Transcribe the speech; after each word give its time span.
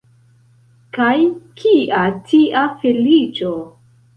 Kaj 0.97 1.11
kia 1.61 2.01
tia 2.33 2.67
feliĉo? 2.81 3.55